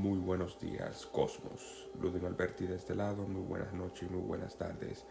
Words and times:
Muy 0.00 0.18
buenos 0.18 0.58
días, 0.58 1.04
Cosmos. 1.12 1.90
Ludwig 2.00 2.24
Alberti 2.24 2.66
de 2.66 2.76
este 2.76 2.94
lado, 2.94 3.28
muy 3.28 3.42
buenas 3.42 3.74
noches 3.74 4.08
y 4.08 4.10
muy 4.10 4.22
buenas 4.22 4.56
tardes 4.56 5.04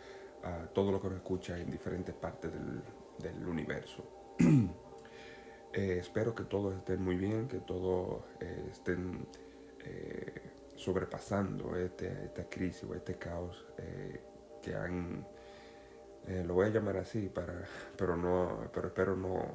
a 0.44 0.66
todo 0.74 0.92
lo 0.92 1.00
que 1.00 1.10
nos 1.10 1.18
escucha 1.18 1.60
en 1.60 1.70
diferentes 1.70 2.16
partes 2.16 2.52
del, 3.20 3.48
universo. 3.48 4.04
Eh, 5.72 6.00
espero 6.00 6.34
que 6.34 6.46
todos 6.46 6.76
estén 6.76 7.04
muy 7.04 7.16
bien, 7.16 7.48
que 7.48 7.60
todos 7.60 8.24
eh, 8.40 8.70
estén 8.72 9.28
eh, 9.86 10.42
sobrepasando 10.76 11.76
este, 11.76 12.08
esta 12.26 12.50
crisis 12.50 12.84
o 12.90 12.96
este 12.96 13.20
caos 13.20 13.68
que 14.64 14.74
han, 14.74 15.28
lo 16.48 16.56
voy 16.56 16.66
a 16.66 16.70
llamar 16.70 16.98
así, 16.98 17.30
para, 17.30 17.54
pero, 17.96 18.18
no, 18.18 18.68
pero 18.74 18.88
espero 18.88 19.16
no, 19.16 19.46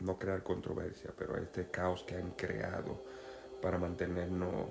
no 0.00 0.18
crear 0.18 0.42
controversia, 0.42 1.12
pero 1.14 1.36
este 1.36 1.70
caos 1.70 2.02
que 2.04 2.16
han 2.16 2.30
creado 2.30 3.02
para 3.60 3.78
mantenernos 3.78 4.66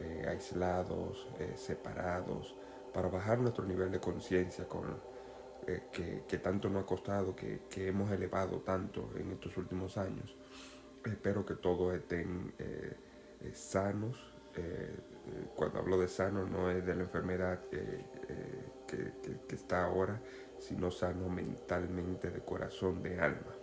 eh, 0.00 0.26
aislados, 0.28 1.28
eh, 1.38 1.52
separados, 1.56 2.56
para 2.92 3.08
bajar 3.08 3.38
nuestro 3.38 3.64
nivel 3.64 3.90
de 3.90 4.00
conciencia 4.00 4.66
con 4.66 5.00
eh, 5.66 5.82
que, 6.26 6.38
tanto 6.38 6.68
nos 6.68 6.82
ha 6.82 6.86
costado, 6.86 7.36
que, 7.36 7.60
hemos 7.76 8.10
elevado 8.10 8.60
tanto 8.60 9.10
en 9.16 9.32
estos 9.32 9.56
últimos 9.56 9.96
años. 9.96 10.36
Espero 11.04 11.46
que 11.46 11.54
todos 11.54 11.94
estén 11.94 12.52
sanos. 13.52 14.16
cuando 15.56 15.78
hablo 15.78 15.98
de 15.98 16.08
sano 16.08 16.46
no 16.46 16.70
es 16.70 16.84
de 16.84 16.94
la 16.94 17.02
enfermedad 17.02 17.60
que, 17.68 19.54
está 19.54 19.84
ahora, 19.84 20.20
sino 20.58 20.90
sano 20.90 21.28
mentalmente, 21.28 22.30
de 22.30 22.40
corazón, 22.40 23.02
de 23.02 23.20
alma. 23.20 23.54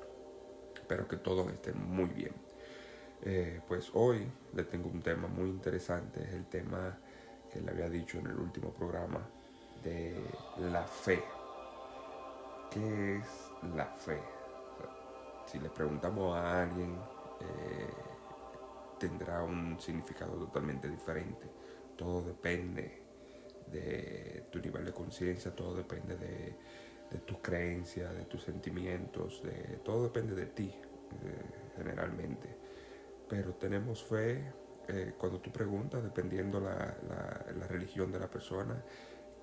Espero 0.75 1.07
que 1.07 1.17
todos 1.17 1.51
estén 1.51 1.77
muy 1.77 2.09
bien. 2.09 2.48
Eh, 3.21 3.59
pues 3.67 3.91
hoy 3.93 4.25
le 4.53 4.63
tengo 4.63 4.89
un 4.89 5.01
tema 5.01 5.27
muy 5.27 5.49
interesante, 5.49 6.23
es 6.23 6.33
el 6.33 6.45
tema 6.45 6.97
que 7.51 7.59
le 7.59 7.71
había 7.71 7.89
dicho 7.89 8.17
en 8.19 8.27
el 8.27 8.39
último 8.39 8.71
programa 8.71 9.27
de 9.83 10.15
la 10.71 10.83
fe. 10.83 11.21
¿Qué 12.71 13.17
es 13.17 13.51
la 13.75 13.85
fe? 13.85 14.19
si 15.45 15.59
le 15.59 15.69
preguntamos 15.69 16.35
a 16.35 16.61
alguien, 16.61 16.95
eh, 17.41 17.89
tendrá 18.99 19.43
un 19.43 19.79
significado 19.79 20.33
totalmente 20.33 20.87
diferente. 20.87 21.47
Todo 21.97 22.21
depende 22.21 23.01
de 23.65 24.45
tu 24.51 24.59
nivel 24.59 24.85
de 24.85 24.93
conciencia, 24.93 25.55
todo 25.55 25.75
depende 25.75 26.15
de, 26.17 26.55
tus 27.25 27.39
creencias, 27.39 28.13
de 28.13 28.25
tus 28.25 28.43
sentimientos, 28.43 29.41
de, 29.41 29.79
todo 29.83 30.03
depende 30.03 30.35
de 30.35 30.45
ti, 30.45 30.71
eh, 30.71 31.71
generalmente 31.77 32.58
pero 33.29 33.53
tenemos 33.53 34.03
fe 34.03 34.51
eh, 34.87 35.13
cuando 35.17 35.39
tú 35.39 35.51
preguntas, 35.51 36.03
dependiendo 36.03 36.59
la, 36.59 36.97
la, 37.07 37.67
religión 37.67 38.11
de 38.11 38.19
la 38.19 38.27
persona, 38.27 38.83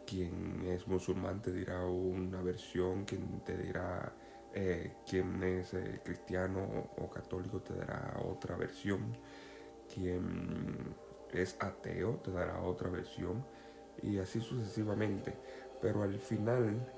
quien 0.04 0.66
es 0.66 0.88
musulmán 0.88 1.40
te 1.40 1.52
dirá 1.52 1.86
una 1.86 2.42
versión, 2.42 3.04
quien 3.04 3.40
te 3.44 3.56
dirá, 3.56 4.12
eh, 4.52 4.94
quien 5.08 5.40
es 5.44 5.72
eh, 5.74 6.00
cristiano 6.04 6.90
o, 6.98 7.08
católico 7.08 7.60
te 7.60 7.74
dará 7.74 8.20
otra 8.24 8.56
versión, 8.56 9.16
quien 9.94 10.94
es 11.32 11.56
ateo 11.60 12.16
te 12.24 12.32
dará 12.32 12.60
otra 12.62 12.90
versión 12.90 13.44
y 14.02 14.18
así 14.18 14.40
sucesivamente. 14.40 15.32
Pero 15.80 16.02
al 16.02 16.18
final 16.18 16.92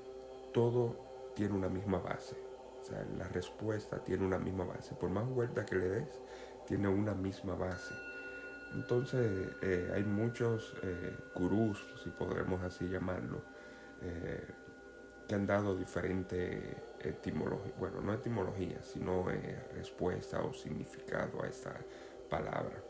todo 0.53 1.31
tiene 1.35 1.53
una 1.53 1.69
misma 1.69 1.99
base. 1.99 2.35
O 2.81 2.83
sea, 2.83 3.05
la 3.17 3.27
respuesta 3.27 4.03
tiene 4.03 4.25
una 4.25 4.39
misma 4.39 4.63
base. 4.63 4.95
Por 4.95 5.09
más 5.09 5.27
vuelta 5.27 5.65
que 5.65 5.75
le 5.75 5.89
des, 5.89 6.21
tiene 6.69 6.87
una 6.87 7.15
misma 7.15 7.55
base. 7.55 7.95
Entonces 8.75 9.49
eh, 9.63 9.91
hay 9.91 10.03
muchos 10.03 10.75
eh, 10.83 11.17
gurús, 11.33 11.83
si 12.03 12.11
podremos 12.11 12.61
así 12.61 12.87
llamarlo, 12.87 13.41
eh, 14.03 14.45
que 15.27 15.33
han 15.33 15.47
dado 15.47 15.75
diferentes 15.75 16.63
etimologías, 16.99 17.75
bueno, 17.79 18.01
no 18.01 18.13
etimología, 18.13 18.83
sino 18.83 19.25
respuesta 19.73 20.43
o 20.43 20.53
significado 20.53 21.43
a 21.43 21.47
esta 21.47 21.75
palabra. 22.29 22.83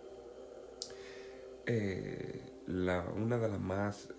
La, 2.68 3.04
una 3.16 3.38
de 3.38 3.48
las 3.48 3.60
más 3.60 4.10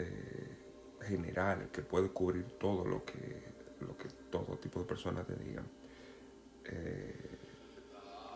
generales 1.02 1.68
que 1.72 1.82
puede 1.82 2.08
cubrir 2.08 2.44
todo 2.58 2.84
lo 2.84 3.04
que, 3.04 3.42
lo 3.80 3.96
que 3.96 4.08
todo 4.30 4.56
tipo 4.58 4.80
de 4.80 4.86
personas 4.86 5.26
te 5.26 5.36
digan 5.36 5.66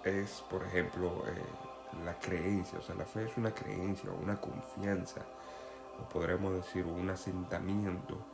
es, 0.05 0.45
por 0.51 0.63
ejemplo, 0.65 1.25
eh, 1.27 2.05
la 2.05 2.19
creencia. 2.19 2.79
O 2.79 2.83
sea, 2.83 2.95
la 2.95 3.05
fe 3.05 3.25
es 3.25 3.37
una 3.37 3.55
creencia 3.55 4.11
o 4.11 4.21
una 4.21 4.41
confianza, 4.41 5.23
o 6.01 6.09
podríamos 6.09 6.55
decir 6.55 6.85
un 6.85 7.09
asentamiento 7.11 8.27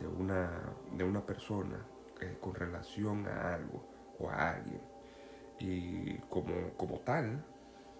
de 0.00 0.06
una, 0.06 0.50
de 0.90 1.04
una 1.04 1.24
persona 1.24 1.86
eh, 2.20 2.36
con 2.40 2.54
relación 2.54 3.26
a 3.28 3.54
algo 3.54 3.84
o 4.18 4.28
a 4.28 4.50
alguien. 4.50 4.80
Y 5.58 6.18
como, 6.28 6.70
como 6.76 7.00
tal, 7.00 7.44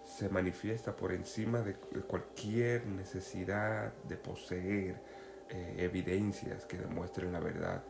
se 0.03 0.27
manifiesta 0.27 0.95
por 0.95 1.13
encima 1.13 1.61
de 1.61 1.75
cualquier 1.75 2.85
necesidad 2.87 3.93
de 4.03 4.17
poseer 4.17 5.01
eh, 5.49 5.75
evidencias 5.77 6.65
que 6.65 6.77
demuestren 6.77 7.31
la 7.31 7.39
verdad 7.39 7.83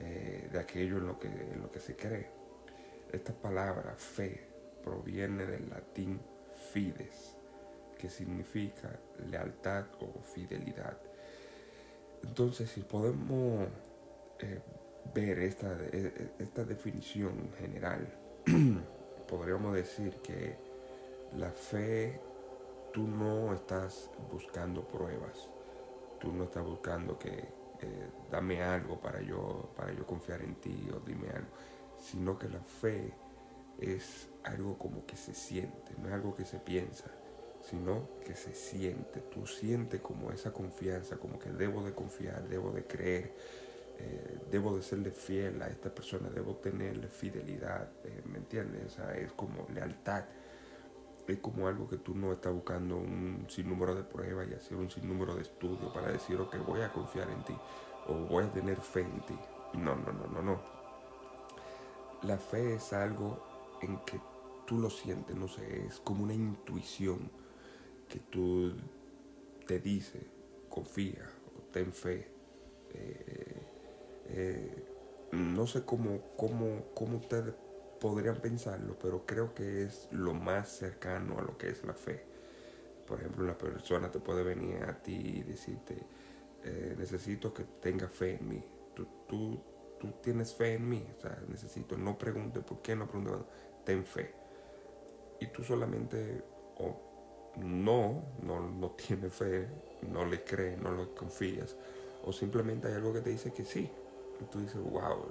de 0.00 0.58
aquello 0.58 0.96
en 0.96 1.06
lo, 1.06 1.18
que, 1.18 1.28
en 1.28 1.60
lo 1.60 1.70
que 1.70 1.78
se 1.78 1.94
cree. 1.94 2.30
Esta 3.12 3.34
palabra 3.34 3.94
fe 3.98 4.49
proviene 4.82 5.46
del 5.46 5.68
latín 5.68 6.20
fides, 6.72 7.36
que 7.98 8.08
significa 8.08 8.90
lealtad 9.30 9.86
o 10.00 10.20
fidelidad. 10.20 10.96
Entonces, 12.22 12.70
si 12.70 12.82
podemos 12.82 13.68
eh, 14.40 14.60
ver 15.14 15.38
esta, 15.40 15.76
eh, 15.92 16.32
esta 16.38 16.64
definición 16.64 17.50
general, 17.58 18.06
podríamos 19.28 19.74
decir 19.74 20.16
que 20.22 20.56
la 21.36 21.50
fe, 21.50 22.20
tú 22.92 23.06
no 23.06 23.54
estás 23.54 24.10
buscando 24.30 24.86
pruebas, 24.86 25.48
tú 26.18 26.32
no 26.32 26.44
estás 26.44 26.64
buscando 26.64 27.18
que 27.18 27.30
eh, 27.82 28.10
dame 28.30 28.62
algo 28.62 29.00
para 29.00 29.22
yo, 29.22 29.70
para 29.76 29.92
yo 29.92 30.06
confiar 30.06 30.42
en 30.42 30.56
ti 30.56 30.88
o 30.94 31.00
dime 31.00 31.30
algo, 31.30 31.48
sino 31.98 32.38
que 32.38 32.48
la 32.48 32.60
fe 32.60 33.12
es 33.80 34.28
algo 34.44 34.78
como 34.78 35.06
que 35.06 35.16
se 35.16 35.34
siente, 35.34 35.92
no 35.98 36.08
es 36.08 36.14
algo 36.14 36.34
que 36.34 36.44
se 36.44 36.58
piensa, 36.58 37.10
sino 37.62 38.08
que 38.24 38.34
se 38.34 38.54
siente. 38.54 39.20
Tú 39.20 39.46
sientes 39.46 40.00
como 40.00 40.30
esa 40.30 40.52
confianza, 40.52 41.16
como 41.16 41.38
que 41.38 41.50
debo 41.50 41.82
de 41.82 41.94
confiar, 41.94 42.48
debo 42.48 42.70
de 42.72 42.84
creer, 42.84 43.34
eh, 43.98 44.38
debo 44.50 44.76
de 44.76 44.82
serle 44.82 45.10
fiel 45.10 45.60
a 45.62 45.68
esta 45.68 45.94
persona, 45.94 46.30
debo 46.30 46.56
tenerle 46.56 47.08
fidelidad, 47.08 47.88
eh, 48.04 48.22
¿me 48.26 48.38
entiendes? 48.38 48.98
Es 49.16 49.32
como 49.32 49.66
lealtad. 49.74 50.24
Es 51.26 51.38
como 51.38 51.68
algo 51.68 51.88
que 51.88 51.98
tú 51.98 52.14
no 52.14 52.32
estás 52.32 52.52
buscando 52.52 52.96
un 52.96 53.46
sinnúmero 53.48 53.94
de 53.94 54.02
pruebas 54.02 54.48
y 54.50 54.54
hacer 54.54 54.76
un 54.76 54.90
sinnúmero 54.90 55.36
de 55.36 55.42
estudios 55.42 55.92
para 55.92 56.10
decir, 56.10 56.36
ok, 56.40 56.56
voy 56.66 56.80
a 56.80 56.92
confiar 56.92 57.30
en 57.30 57.44
ti 57.44 57.56
o 58.08 58.14
voy 58.14 58.44
a 58.44 58.52
tener 58.52 58.80
fe 58.80 59.02
en 59.02 59.20
ti. 59.20 59.38
No, 59.74 59.94
no, 59.94 60.12
no, 60.12 60.26
no, 60.26 60.42
no. 60.42 60.60
La 62.22 62.36
fe 62.36 62.74
es 62.74 62.92
algo 62.92 63.49
en 63.80 63.98
que 64.04 64.20
tú 64.66 64.78
lo 64.78 64.90
sientes, 64.90 65.36
no 65.36 65.48
sé, 65.48 65.86
es 65.86 66.00
como 66.00 66.24
una 66.24 66.34
intuición 66.34 67.30
que 68.08 68.18
tú 68.18 68.72
te 69.66 69.78
dice, 69.80 70.20
confía 70.68 71.28
o 71.56 71.62
ten 71.72 71.92
fe. 71.92 72.28
Eh, 72.92 73.62
eh, 74.26 74.84
no 75.32 75.66
sé 75.66 75.84
cómo, 75.84 76.20
cómo, 76.36 76.86
cómo 76.94 77.18
ustedes 77.18 77.54
podrían 78.00 78.36
pensarlo, 78.36 78.98
pero 79.00 79.26
creo 79.26 79.54
que 79.54 79.84
es 79.84 80.08
lo 80.10 80.34
más 80.34 80.68
cercano 80.68 81.38
a 81.38 81.42
lo 81.42 81.56
que 81.56 81.68
es 81.68 81.84
la 81.84 81.94
fe. 81.94 82.24
Por 83.06 83.20
ejemplo, 83.20 83.44
una 83.44 83.58
persona 83.58 84.10
te 84.10 84.18
puede 84.18 84.42
venir 84.42 84.82
a 84.84 85.00
ti 85.02 85.14
y 85.14 85.42
decirte, 85.42 85.98
eh, 86.64 86.94
necesito 86.98 87.52
que 87.52 87.64
tengas 87.64 88.10
fe 88.10 88.36
en 88.36 88.48
mí. 88.48 88.64
Tú, 89.28 89.60
tú, 90.00 90.12
tienes 90.22 90.54
fe 90.54 90.74
en 90.74 90.88
mí. 90.88 91.06
O 91.18 91.20
sea, 91.20 91.38
necesito, 91.48 91.96
no 91.96 92.18
pregunte 92.18 92.60
por 92.60 92.82
qué 92.82 92.96
no 92.96 93.06
pregunte 93.06 93.32
ten 93.84 94.04
fe. 94.04 94.34
Y 95.40 95.46
tú 95.46 95.62
solamente 95.62 96.42
o 96.78 97.10
no, 97.56 98.22
no, 98.42 98.60
no 98.60 98.90
tienes 99.08 99.32
fe, 99.32 99.68
no 100.02 100.24
le 100.24 100.42
crees, 100.44 100.78
no 100.78 100.92
le 100.92 101.12
confías, 101.14 101.76
o 102.24 102.32
simplemente 102.32 102.88
hay 102.88 102.94
algo 102.94 103.12
que 103.12 103.20
te 103.20 103.30
dice 103.30 103.52
que 103.52 103.64
sí. 103.64 103.90
Y 104.40 104.44
tú 104.44 104.60
dices, 104.60 104.80
wow, 104.80 105.26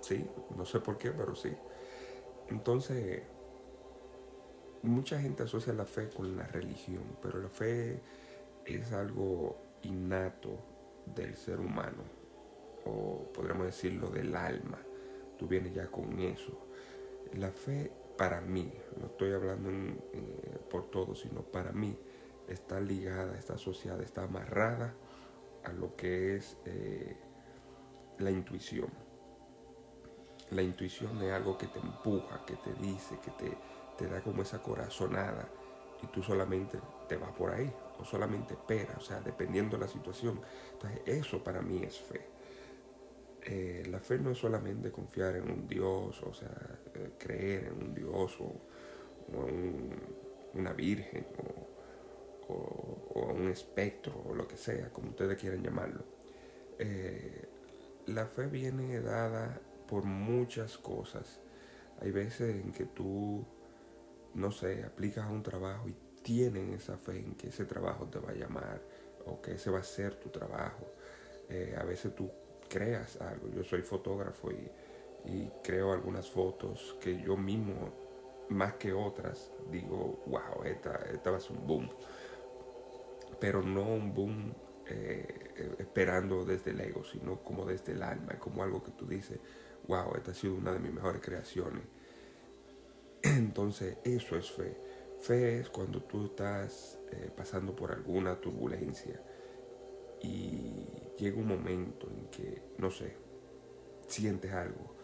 sí, 0.00 0.28
no 0.56 0.64
sé 0.64 0.80
por 0.80 0.98
qué, 0.98 1.10
pero 1.10 1.34
sí. 1.34 1.52
Entonces, 2.48 3.22
mucha 4.82 5.20
gente 5.20 5.42
asocia 5.42 5.72
la 5.72 5.84
fe 5.84 6.08
con 6.08 6.36
la 6.36 6.46
religión, 6.46 7.02
pero 7.20 7.40
la 7.40 7.48
fe 7.48 8.00
es 8.64 8.92
algo 8.92 9.56
innato 9.82 10.58
del 11.14 11.36
ser 11.36 11.60
humano, 11.60 12.02
o 12.86 13.30
podríamos 13.32 13.66
decirlo 13.66 14.08
del 14.08 14.34
alma. 14.34 14.78
Tú 15.38 15.46
vienes 15.46 15.74
ya 15.74 15.88
con 15.88 16.18
eso. 16.20 16.68
La 17.34 17.50
fe 17.50 17.92
para 18.16 18.40
mí, 18.40 18.72
no 18.98 19.06
estoy 19.06 19.32
hablando 19.32 19.70
por 20.70 20.90
todo, 20.90 21.14
sino 21.14 21.42
para 21.42 21.72
mí, 21.72 21.98
está 22.48 22.80
ligada, 22.80 23.36
está 23.36 23.54
asociada, 23.54 24.02
está 24.02 24.22
amarrada 24.22 24.94
a 25.64 25.72
lo 25.72 25.96
que 25.96 26.36
es 26.36 26.56
eh, 26.64 27.16
la 28.18 28.30
intuición. 28.30 28.88
La 30.50 30.62
intuición 30.62 31.20
es 31.22 31.32
algo 31.32 31.58
que 31.58 31.66
te 31.66 31.80
empuja, 31.80 32.44
que 32.46 32.54
te 32.56 32.72
dice, 32.74 33.18
que 33.22 33.32
te, 33.32 33.56
te 33.98 34.06
da 34.08 34.22
como 34.22 34.42
esa 34.42 34.62
corazonada 34.62 35.48
y 36.02 36.06
tú 36.06 36.22
solamente 36.22 36.78
te 37.08 37.16
vas 37.16 37.32
por 37.32 37.50
ahí 37.50 37.72
o 37.98 38.04
solamente 38.04 38.54
esperas, 38.54 38.96
o 38.98 39.00
sea, 39.00 39.20
dependiendo 39.20 39.76
de 39.76 39.84
la 39.84 39.90
situación. 39.90 40.40
Entonces, 40.72 41.00
eso 41.06 41.42
para 41.42 41.60
mí 41.62 41.82
es 41.82 41.98
fe. 41.98 42.35
Eh, 43.48 43.84
la 43.88 44.00
fe 44.00 44.18
no 44.18 44.32
es 44.32 44.38
solamente 44.38 44.90
confiar 44.90 45.36
en 45.36 45.48
un 45.48 45.68
Dios, 45.68 46.20
o 46.24 46.34
sea, 46.34 46.80
eh, 46.94 47.12
creer 47.16 47.66
en 47.66 47.80
un 47.80 47.94
Dios 47.94 48.36
o, 48.40 49.46
en 49.46 49.88
una 50.54 50.72
virgen 50.72 51.26
o, 51.38 51.66
un 52.48 53.48
espectro 53.50 54.24
o 54.28 54.34
lo 54.34 54.48
que 54.48 54.56
sea, 54.56 54.90
como 54.92 55.10
ustedes 55.10 55.38
quieran 55.38 55.62
llamarlo. 55.62 56.04
Eh, 56.78 57.44
la 58.06 58.26
fe 58.26 58.46
viene 58.46 59.00
dada 59.00 59.60
por 59.86 60.04
muchas 60.04 60.76
cosas. 60.78 61.40
Hay 62.00 62.10
veces 62.10 62.56
en 62.56 62.72
que 62.72 62.86
tú, 62.86 63.44
no 64.34 64.50
sé, 64.50 64.82
aplicas 64.84 65.24
a 65.24 65.30
un 65.30 65.42
trabajo 65.42 65.88
y 65.88 65.96
tienen 66.22 66.72
esa 66.72 66.96
fe 66.98 67.18
en 67.18 67.34
que 67.34 67.48
ese 67.48 67.64
trabajo 67.64 68.06
te 68.06 68.18
va 68.18 68.30
a 68.30 68.34
llamar 68.34 68.80
o 69.26 69.40
que 69.40 69.52
ese 69.52 69.70
va 69.70 69.80
a 69.80 69.84
ser 69.84 70.16
tu 70.16 70.30
trabajo. 70.30 70.86
a 71.78 71.84
veces 71.84 72.14
tú 72.14 72.30
creas 72.68 73.20
algo. 73.20 73.48
Yo 73.50 73.64
soy 73.64 73.82
fotógrafo 73.82 74.50
y, 74.50 74.70
creo 75.62 75.92
algunas 75.92 76.30
fotos 76.30 76.96
que 77.00 77.20
yo 77.20 77.36
mismo, 77.36 77.92
más 78.48 78.74
que 78.74 78.92
otras, 78.92 79.50
digo, 79.72 80.22
wow, 80.26 80.62
esta, 80.64 80.94
esta 81.12 81.32
va 81.32 81.38
a 81.38 81.40
ser 81.40 81.56
un 81.56 81.66
boom. 81.66 81.90
Pero 83.40 83.60
no 83.60 83.82
un 83.82 84.14
boom 84.14 84.54
eh, 84.86 85.74
esperando 85.78 86.44
desde 86.44 86.70
el 86.70 86.80
ego, 86.80 87.02
sino 87.02 87.42
como 87.42 87.64
desde 87.64 87.92
el 87.92 88.04
alma, 88.04 88.38
como 88.38 88.62
algo 88.62 88.84
que 88.84 88.92
tú 88.92 89.04
dices, 89.04 89.40
wow, 89.88 90.14
esta 90.14 90.30
ha 90.30 90.34
sido 90.34 90.54
una 90.54 90.72
de 90.72 90.78
mis 90.78 90.92
mejores 90.92 91.20
creaciones. 91.20 91.82
Entonces, 93.22 93.98
eso 94.04 94.36
es 94.36 94.50
fe. 94.50 94.76
Fe 95.20 95.60
es 95.60 95.70
cuando 95.70 96.02
tú 96.02 96.26
estás 96.26 97.00
eh, 97.10 97.30
pasando 97.36 97.74
por 97.74 97.90
alguna 97.90 98.40
turbulencia 98.40 99.20
y 100.22 101.05
llega 101.18 101.38
un 101.38 101.48
momento 101.48 102.08
en 102.10 102.28
que, 102.30 102.62
no 102.78 102.90
sé, 102.90 103.16
sientes 104.06 104.52
algo 104.52 104.94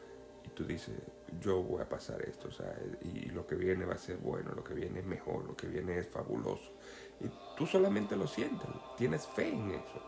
y 0.45 0.49
tú 0.51 0.65
dices, 0.65 0.95
yo 1.41 1.63
voy 1.63 1.81
a 1.81 1.89
pasar 1.89 2.23
esto, 2.23 2.49
o 2.49 2.51
sea, 2.51 2.77
y 3.03 3.31
lo 3.31 3.47
que 3.47 3.55
viene 3.55 3.85
va 3.85 3.95
a 3.95 3.99
ser 3.99 4.19
bueno, 4.19 4.53
lo 4.55 4.63
que 4.63 4.75
viene 4.75 5.01
es 5.01 5.07
mejor, 5.07 5.45
lo 5.45 5.57
que 5.57 5.67
viene 5.67 5.99
es 5.99 6.09
fabuloso. 6.09 6.73
Y 7.21 7.31
tú 7.57 7.67
solamente 7.67 8.17
lo 8.17 8.27
sientes, 8.27 8.69
tienes 8.97 9.27
fe 9.27 9.49
en 9.49 9.71
eso. 9.71 10.03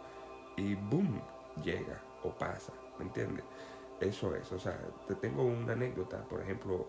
Y 0.57 0.75
boom, 0.75 1.21
llega 1.63 2.03
o 2.23 2.37
pasa, 2.37 2.73
¿me 2.99 3.07
entiendes? 3.07 3.45
Eso 4.01 4.35
es, 4.35 4.51
o 4.53 4.59
sea, 4.59 4.79
te 5.07 5.15
tengo 5.15 5.45
una 5.45 5.73
anécdota, 5.73 6.25
por 6.25 6.43
ejemplo, 6.43 6.89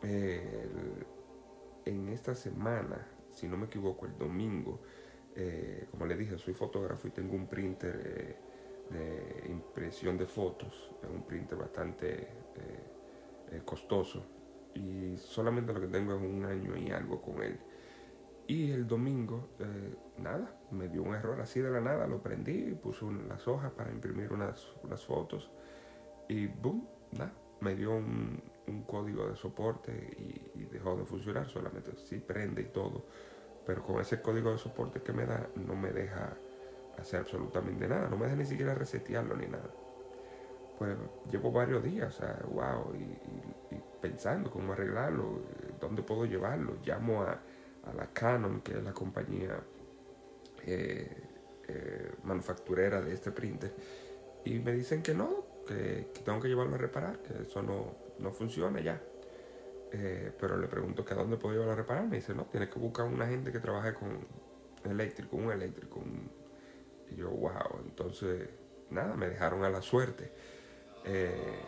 en 0.00 2.08
esta 2.08 2.34
semana, 2.34 3.06
si 3.32 3.48
no 3.48 3.56
me 3.56 3.66
equivoco, 3.66 4.06
el 4.06 4.16
domingo, 4.16 4.80
eh, 5.40 5.86
como 5.92 6.04
le 6.04 6.16
dije, 6.16 6.36
soy 6.36 6.52
fotógrafo 6.52 7.06
y 7.06 7.12
tengo 7.12 7.36
un 7.36 7.46
printer 7.46 7.94
eh, 8.90 9.42
de 9.44 9.48
impresión 9.48 10.18
de 10.18 10.26
fotos, 10.26 10.90
un 11.08 11.22
printer 11.22 11.56
bastante 11.56 12.26
eh, 13.52 13.62
costoso 13.64 14.24
y 14.74 15.16
solamente 15.16 15.72
lo 15.72 15.80
que 15.80 15.86
tengo 15.86 16.16
es 16.16 16.22
un 16.22 16.44
año 16.44 16.76
y 16.76 16.90
algo 16.90 17.22
con 17.22 17.40
él. 17.40 17.56
Y 18.48 18.72
el 18.72 18.88
domingo, 18.88 19.50
nada, 20.16 20.58
me 20.72 20.88
dio 20.88 21.04
un 21.04 21.14
error 21.14 21.40
así 21.40 21.60
de 21.60 21.70
la 21.70 21.80
nada, 21.80 22.08
lo 22.08 22.20
prendí, 22.20 22.74
puse 22.74 23.04
las 23.28 23.46
hojas 23.46 23.70
para 23.72 23.92
imprimir 23.92 24.32
unas, 24.32 24.66
unas 24.82 25.04
fotos 25.04 25.50
y 26.28 26.48
boom, 26.48 26.88
nada, 27.12 27.32
me 27.60 27.76
dio 27.76 27.92
un, 27.92 28.42
código 28.86 29.28
de 29.28 29.36
soporte 29.36 29.92
y, 30.18 30.60
y, 30.60 30.64
dejó 30.64 30.96
de 30.96 31.04
funcionar, 31.04 31.48
solamente 31.48 31.92
sí 31.96 32.18
prende 32.18 32.62
y 32.62 32.66
todo 32.66 33.04
pero 33.68 33.82
con 33.82 34.00
ese 34.00 34.22
código 34.22 34.50
de 34.50 34.56
soporte 34.56 35.02
que 35.02 35.12
me 35.12 35.26
da 35.26 35.46
no 35.56 35.76
me 35.76 35.90
deja 35.90 36.34
hacer 36.98 37.20
absolutamente 37.20 37.86
nada, 37.86 38.08
no 38.08 38.16
me 38.16 38.24
deja 38.24 38.36
ni 38.36 38.46
siquiera 38.46 38.74
resetearlo 38.74 39.36
ni 39.36 39.46
nada. 39.46 39.68
Pues 40.78 40.96
llevo 41.30 41.52
varios 41.52 41.84
días, 41.84 42.14
o 42.14 42.18
sea, 42.18 42.40
wow, 42.50 42.94
y, 42.94 43.76
pensando 44.00 44.50
cómo 44.50 44.72
arreglarlo, 44.72 45.42
dónde 45.78 46.02
puedo 46.02 46.24
llevarlo. 46.24 46.78
Llamo 46.82 47.24
a, 47.24 47.38
la 47.94 48.06
Canon, 48.06 48.62
que 48.62 48.72
es 48.72 48.82
la 48.82 48.94
compañía 48.94 49.60
eh, 50.64 51.24
eh, 51.68 52.12
manufacturera 52.22 53.02
de 53.02 53.12
este 53.12 53.32
printer, 53.32 53.74
y 54.46 54.60
me 54.60 54.72
dicen 54.72 55.02
que 55.02 55.12
no, 55.12 55.44
que, 55.66 56.08
tengo 56.24 56.40
que 56.40 56.48
llevarlo 56.48 56.76
a 56.76 56.78
reparar, 56.78 57.18
que 57.18 57.42
eso 57.42 57.60
no, 57.60 57.92
no 58.18 58.32
funciona 58.32 58.80
ya. 58.80 58.98
Eh, 59.90 60.32
pero 60.38 60.56
le 60.58 60.68
pregunto 60.68 61.04
que 61.04 61.14
a 61.14 61.16
dónde 61.16 61.36
puedo 61.36 61.54
llevarlo 61.54 61.72
a 61.72 61.76
reparar. 61.76 62.06
Me 62.06 62.16
dice, 62.16 62.34
no, 62.34 62.44
tienes 62.46 62.68
que 62.68 62.78
buscar 62.78 63.06
una 63.06 63.26
gente 63.26 63.52
que 63.52 63.58
trabaje 63.58 63.94
con 63.94 64.26
eléctrico, 64.84 65.36
un 65.36 65.50
eléctrico. 65.50 66.02
Y 67.10 67.16
yo, 67.16 67.30
wow, 67.30 67.80
entonces, 67.84 68.48
nada, 68.90 69.14
me 69.14 69.28
dejaron 69.28 69.64
a 69.64 69.70
la 69.70 69.80
suerte. 69.80 70.32
Eh, 71.04 71.60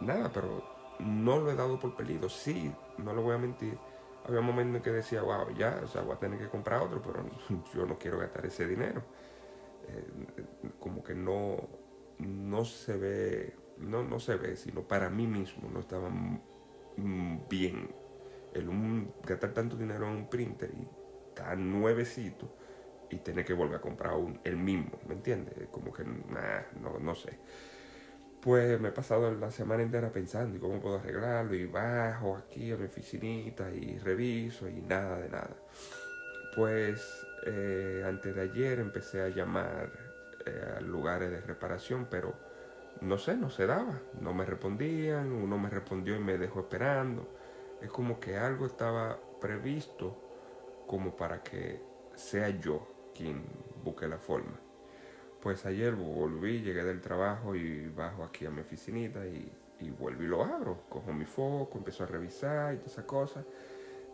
nada, 0.00 0.30
pero 0.32 0.64
no 1.00 1.38
lo 1.38 1.50
he 1.50 1.54
dado 1.54 1.78
por 1.78 1.96
pedido. 1.96 2.28
Sí, 2.28 2.72
no 2.98 3.12
lo 3.12 3.22
voy 3.22 3.34
a 3.34 3.38
mentir. 3.38 3.78
Había 4.26 4.40
momentos 4.40 4.76
en 4.76 4.82
que 4.82 4.90
decía, 4.90 5.22
wow, 5.22 5.54
ya, 5.54 5.80
o 5.84 5.86
sea, 5.86 6.02
voy 6.02 6.14
a 6.14 6.18
tener 6.18 6.38
que 6.38 6.48
comprar 6.48 6.82
otro, 6.82 7.02
pero 7.02 7.24
yo 7.74 7.86
no 7.86 7.98
quiero 7.98 8.18
gastar 8.18 8.46
ese 8.46 8.66
dinero. 8.66 9.02
Eh, 9.86 10.72
como 10.80 11.04
que 11.04 11.14
no, 11.14 11.56
no 12.18 12.64
se 12.64 12.96
ve, 12.96 13.56
no, 13.78 14.02
no 14.02 14.18
se 14.18 14.36
ve, 14.36 14.56
sino 14.56 14.82
para 14.82 15.10
mí 15.10 15.26
mismo 15.26 15.68
no 15.70 15.80
estaba 15.80 16.10
bien. 16.96 17.90
El 18.52 18.68
un, 18.68 19.12
gastar 19.26 19.52
tanto 19.52 19.76
dinero 19.76 20.06
en 20.06 20.12
un 20.12 20.30
printer 20.30 20.70
y 20.70 20.86
tan 21.34 21.70
nuevecito 21.70 22.48
y 23.10 23.16
tener 23.18 23.44
que 23.44 23.52
volver 23.52 23.76
a 23.76 23.80
comprar 23.80 24.14
un, 24.14 24.40
el 24.44 24.56
mismo, 24.56 24.98
¿me 25.06 25.14
entiendes? 25.14 25.54
Como 25.70 25.92
que, 25.92 26.04
no, 26.04 26.98
no 27.00 27.14
sé. 27.14 27.38
Pues 28.40 28.78
me 28.78 28.88
he 28.88 28.92
pasado 28.92 29.32
la 29.34 29.50
semana 29.50 29.82
entera 29.82 30.12
pensando 30.12 30.56
y 30.56 30.60
cómo 30.60 30.80
puedo 30.80 30.98
arreglarlo 30.98 31.54
y 31.54 31.64
bajo 31.64 32.36
aquí 32.36 32.70
a 32.70 32.76
mi 32.76 32.84
oficinita 32.84 33.70
y 33.70 33.98
reviso 33.98 34.68
y 34.68 34.82
nada 34.82 35.18
de 35.18 35.30
nada. 35.30 35.56
Pues 36.54 37.26
eh, 37.46 38.04
antes 38.06 38.34
de 38.34 38.42
ayer 38.42 38.78
empecé 38.80 39.22
a 39.22 39.28
llamar 39.28 39.90
eh, 40.46 40.74
a 40.76 40.80
lugares 40.82 41.30
de 41.30 41.40
reparación, 41.40 42.06
pero 42.10 42.34
no 43.00 43.18
sé, 43.18 43.36
no 43.36 43.50
se 43.50 43.66
daba, 43.66 44.00
no 44.20 44.32
me 44.32 44.44
respondían, 44.44 45.32
uno 45.32 45.58
me 45.58 45.68
respondió 45.68 46.16
y 46.16 46.20
me 46.20 46.38
dejó 46.38 46.60
esperando. 46.60 47.28
Es 47.80 47.90
como 47.90 48.18
que 48.18 48.36
algo 48.36 48.66
estaba 48.66 49.18
previsto 49.40 50.16
como 50.86 51.14
para 51.16 51.42
que 51.42 51.80
sea 52.14 52.48
yo 52.48 52.86
quien 53.14 53.42
busque 53.82 54.08
la 54.08 54.18
forma. 54.18 54.58
Pues 55.40 55.66
ayer 55.66 55.94
volví, 55.94 56.62
llegué 56.62 56.82
del 56.84 57.00
trabajo 57.00 57.54
y 57.54 57.88
bajo 57.88 58.24
aquí 58.24 58.46
a 58.46 58.50
mi 58.50 58.62
oficinita 58.62 59.26
y, 59.26 59.52
y 59.80 59.90
vuelvo 59.90 60.22
y 60.22 60.26
lo 60.26 60.42
abro. 60.42 60.84
Cojo 60.88 61.12
mi 61.12 61.26
foco, 61.26 61.76
empiezo 61.78 62.04
a 62.04 62.06
revisar 62.06 62.74
y 62.74 62.78
todas 62.78 62.92
esas 62.92 63.04
cosas. 63.04 63.44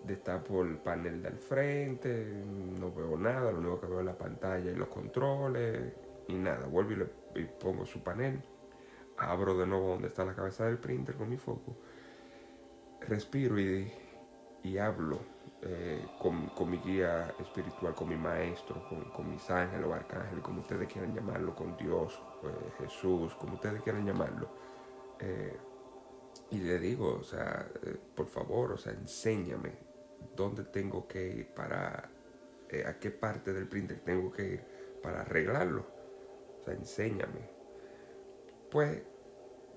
Destapo 0.05 0.63
el 0.63 0.79
panel 0.79 1.23
del 1.23 1.39
frente, 1.39 2.43
no 2.81 2.91
veo 2.93 3.17
nada, 3.17 3.53
lo 3.53 3.59
único 3.59 3.81
que 3.81 3.87
veo 3.87 4.01
es 4.01 4.07
la 4.07 4.17
pantalla 4.19 4.71
y 4.71 4.75
los 4.75 4.89
controles 4.89 5.93
y 6.27 6.35
nada. 6.35 6.67
Vuelvo 6.67 6.93
y, 6.93 6.97
le, 6.97 7.07
y 7.37 7.45
pongo 7.45 7.87
su 7.87 8.03
panel 8.03 8.41
abro 9.21 9.57
de 9.57 9.67
nuevo 9.67 9.89
donde 9.91 10.09
está 10.09 10.25
la 10.25 10.35
cabeza 10.35 10.67
del 10.67 10.79
printer 10.79 11.17
con 11.17 11.29
mi 11.29 11.37
foco, 11.37 11.77
respiro 13.01 13.59
y, 13.61 13.93
y 14.63 14.79
hablo 14.79 15.21
eh, 15.63 16.07
con, 16.19 16.71
mi 16.71 16.79
guía 16.79 17.35
espiritual, 17.39 17.95
con 17.95 18.09
mi 18.09 18.17
maestro, 18.17 18.83
con, 19.15 19.31
mis 19.31 19.51
ángeles 19.51 19.87
o 19.87 19.93
arcángeles, 19.93 20.43
como 20.43 20.63
ustedes 20.63 20.91
quieran 20.91 21.15
llamarlo, 21.15 21.55
con 21.55 21.77
Dios, 21.77 22.19
eh, 22.45 22.73
Jesús, 22.79 23.35
como 23.35 23.55
ustedes 23.55 23.83
quieran 23.83 24.07
llamarlo. 24.07 24.49
Eh, 25.19 25.59
y 26.51 26.59
le 26.61 26.79
digo, 26.79 27.19
o 27.21 27.23
sea, 27.23 27.69
por 28.15 28.27
favor, 28.27 28.73
o 28.73 28.79
sea, 28.79 28.93
enséñame 28.95 29.75
dónde 30.35 30.65
tengo 30.65 31.07
que 31.07 31.29
ir 31.29 31.49
para, 31.49 32.11
a 32.87 32.99
qué 32.99 33.11
parte 33.11 33.53
del 33.53 33.69
printer 33.69 34.01
tengo 34.01 34.33
que 34.33 34.43
ir 34.45 34.65
para 35.03 35.21
arreglarlo. 35.21 35.85
O 36.59 36.65
sea, 36.65 36.73
enséñame. 36.73 37.51
Pues 38.71 39.03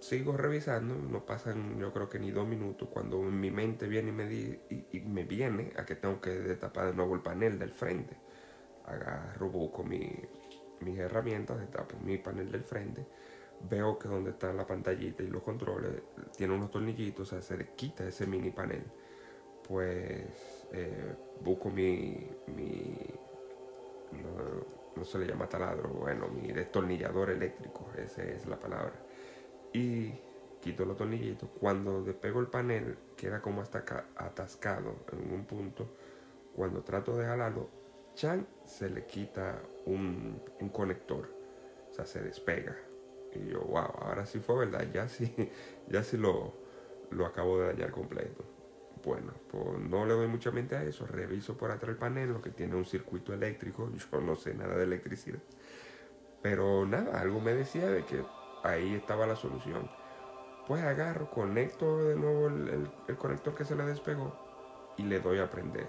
sigo 0.03 0.35
revisando, 0.35 0.95
no 0.95 1.25
pasan 1.25 1.79
yo 1.79 1.93
creo 1.93 2.09
que 2.09 2.19
ni 2.19 2.31
dos 2.31 2.47
minutos 2.47 2.89
cuando 2.91 3.21
mi 3.21 3.51
mente 3.51 3.87
viene 3.87 4.09
y 4.09 4.11
me, 4.11 4.33
y, 4.91 4.99
me 5.01 5.23
viene 5.23 5.71
a 5.77 5.85
que 5.85 5.95
tengo 5.95 6.19
que 6.19 6.31
destapar 6.31 6.87
de 6.87 6.93
nuevo 6.93 7.15
el 7.15 7.21
panel 7.21 7.57
del 7.57 7.71
frente. 7.71 8.15
Agarro, 8.85 9.49
busco 9.49 9.83
mi, 9.83 10.11
mis 10.81 10.99
herramientas, 10.99 11.59
destapo 11.59 11.95
mi 12.03 12.17
panel 12.17 12.51
del 12.51 12.63
frente, 12.63 13.05
veo 13.69 13.97
que 13.97 14.09
donde 14.09 14.31
está 14.31 14.51
la 14.53 14.67
pantallita 14.67 15.23
y 15.23 15.27
los 15.27 15.41
controles 15.41 16.01
tiene 16.37 16.53
unos 16.53 16.69
tornillitos, 16.69 17.31
o 17.31 17.31
sea, 17.31 17.41
se 17.41 17.69
quita 17.75 18.05
ese 18.05 18.27
mini 18.27 18.51
panel. 18.51 18.83
Pues 19.67 20.67
eh, 20.73 21.15
busco 21.41 21.69
mi, 21.69 22.29
mi 22.47 22.97
no 24.95 25.05
se 25.05 25.17
le 25.17 25.27
llama 25.27 25.47
taladro, 25.47 25.89
bueno, 25.89 26.27
mi 26.27 26.51
destornillador 26.51 27.31
eléctrico, 27.31 27.89
esa 27.97 28.23
es 28.23 28.45
la 28.45 28.59
palabra. 28.59 28.93
Y 29.73 30.13
quito 30.61 30.85
los 30.85 30.95
tornillitos. 30.95 31.49
Cuando 31.59 32.03
despego 32.03 32.39
el 32.39 32.47
panel, 32.47 32.97
queda 33.17 33.41
como 33.41 33.61
hasta 33.61 33.83
atascado 34.15 34.95
en 35.11 35.33
un 35.33 35.45
punto. 35.45 35.87
Cuando 36.55 36.83
trato 36.83 37.17
de 37.17 37.25
jalarlo, 37.25 37.69
chan, 38.15 38.47
se 38.65 38.89
le 38.89 39.05
quita 39.05 39.61
un, 39.85 40.41
un 40.59 40.69
conector. 40.69 41.29
O 41.89 41.93
sea, 41.93 42.05
se 42.05 42.21
despega. 42.21 42.75
Y 43.33 43.49
yo, 43.49 43.61
wow, 43.61 43.91
ahora 44.01 44.25
sí 44.25 44.39
fue 44.39 44.65
verdad, 44.65 44.85
ya 44.93 45.07
sí, 45.09 45.33
ya 45.89 46.03
sí 46.03 46.17
lo, 46.17 46.53
lo 47.11 47.25
acabo 47.25 47.59
de 47.59 47.67
dañar 47.67 47.91
completo. 47.91 48.43
Bueno, 49.03 49.33
pues 49.51 49.79
no 49.79 50.05
le 50.05 50.13
doy 50.13 50.27
mucha 50.27 50.51
mente 50.51 50.75
a 50.75 50.83
eso, 50.83 51.05
reviso 51.05 51.57
por 51.57 51.71
atrás 51.71 51.89
el 51.89 51.97
panel, 51.97 52.29
lo 52.29 52.41
que 52.41 52.51
tiene 52.51 52.75
un 52.75 52.85
circuito 52.85 53.33
eléctrico, 53.33 53.91
yo 54.11 54.21
no 54.21 54.35
sé 54.35 54.53
nada 54.53 54.77
de 54.77 54.83
electricidad. 54.83 55.39
Pero 56.41 56.85
nada, 56.85 57.19
algo 57.19 57.39
me 57.39 57.53
decía 57.53 57.87
de 57.87 58.05
que 58.05 58.23
ahí 58.63 58.95
estaba 58.95 59.27
la 59.27 59.35
solución. 59.35 59.89
Pues 60.67 60.83
agarro, 60.83 61.29
conecto 61.29 62.05
de 62.05 62.15
nuevo 62.15 62.47
el, 62.47 63.17
conector 63.17 63.53
que 63.53 63.65
se 63.65 63.75
le 63.75 63.83
despegó 63.83 64.33
y 64.97 65.03
le 65.03 65.19
doy 65.19 65.39
a 65.39 65.49
prender. 65.49 65.87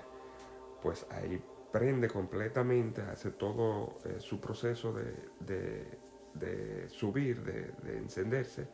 Pues 0.83 1.07
ahí 1.11 1.43
prende 1.73 2.09
completamente, 2.09 3.03
hace 3.03 3.31
todo 3.31 3.99
eh, 4.05 4.17
su 4.19 4.41
proceso 4.41 4.93
de, 4.93 5.99
de, 6.35 6.89
subir, 6.89 7.43
de, 7.43 7.73
de 7.83 7.99
encenderse, 7.99 8.69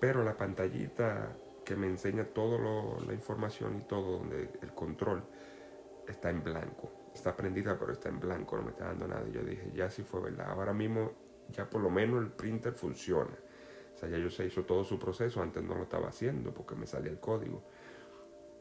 pero 0.00 0.22
la 0.22 0.36
pantallita 0.36 1.36
que 1.64 1.76
me 1.76 1.86
enseña 1.86 2.24
toda 2.24 2.58
la 3.06 3.12
información 3.12 3.76
y 3.76 3.80
todo, 3.82 4.18
donde 4.18 4.50
el 4.62 4.72
control 4.74 5.22
está 6.06 6.30
en 6.30 6.42
blanco. 6.42 6.90
Está 7.14 7.36
prendida, 7.36 7.78
pero 7.78 7.92
está 7.92 8.08
en 8.08 8.20
blanco, 8.20 8.56
no 8.56 8.62
me 8.62 8.70
está 8.70 8.86
dando 8.86 9.06
nada. 9.06 9.26
Yo 9.28 9.42
dije, 9.42 9.70
ya 9.74 9.90
sí 9.90 10.02
fue 10.02 10.20
verdad. 10.20 10.50
Ahora 10.50 10.72
mismo, 10.72 11.12
ya 11.52 11.68
por 11.68 11.80
lo 11.80 11.90
menos 11.90 12.22
el 12.22 12.30
printer 12.30 12.72
funciona. 12.72 13.36
O 13.94 13.98
sea, 13.98 14.08
ya 14.08 14.18
yo 14.18 14.30
se 14.30 14.46
hizo 14.46 14.64
todo 14.64 14.84
su 14.84 14.98
proceso. 14.98 15.42
Antes 15.42 15.62
no 15.62 15.74
lo 15.74 15.82
estaba 15.82 16.08
haciendo 16.08 16.52
porque 16.52 16.74
me 16.74 16.86
salía 16.86 17.10
el 17.10 17.18
código. 17.18 17.62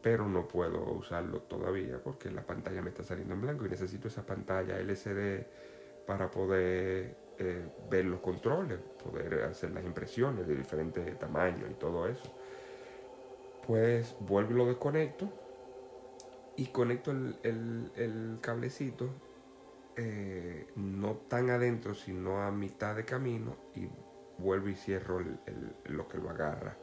Pero 0.01 0.27
no 0.27 0.47
puedo 0.47 0.83
usarlo 0.93 1.41
todavía 1.41 2.01
porque 2.03 2.31
la 2.31 2.43
pantalla 2.43 2.81
me 2.81 2.89
está 2.89 3.03
saliendo 3.03 3.33
en 3.33 3.41
blanco 3.41 3.65
y 3.65 3.69
necesito 3.69 4.07
esa 4.07 4.25
pantalla 4.25 4.79
LCD 4.79 5.45
para 6.05 6.31
poder 6.31 7.15
eh, 7.37 7.67
ver 7.89 8.05
los 8.05 8.21
controles, 8.21 8.79
poder 9.03 9.43
hacer 9.43 9.71
las 9.71 9.83
impresiones 9.83 10.47
de 10.47 10.55
diferentes 10.55 11.19
tamaños 11.19 11.69
y 11.69 11.73
todo 11.73 12.07
eso 12.07 12.33
pues 13.67 14.15
vuelvo 14.21 14.53
y 14.53 14.55
lo 14.55 14.65
desconecto 14.65 15.29
y 16.55 16.67
conecto 16.67 17.11
el, 17.11 18.39
cablecito 18.41 19.09
eh, 19.97 20.67
no 20.75 21.15
tan 21.27 21.49
adentro 21.49 21.95
sino 21.95 22.43
a 22.43 22.51
mitad 22.51 22.95
de 22.95 23.03
camino 23.03 23.57
y 23.73 23.89
vuelvo 24.37 24.69
y 24.69 24.75
cierro 24.75 25.19
lo 25.85 26.07
que 26.07 26.17
lo 26.19 26.29
agarra. 26.29 26.77